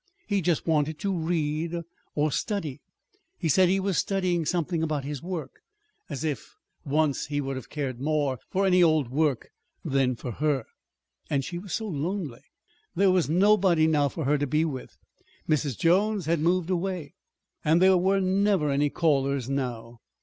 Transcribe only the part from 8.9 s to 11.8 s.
work than for her! And she was